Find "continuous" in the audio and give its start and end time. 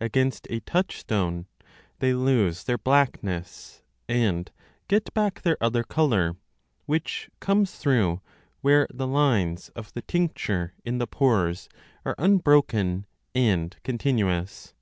13.82-14.74